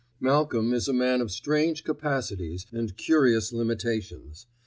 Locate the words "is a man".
0.73-1.21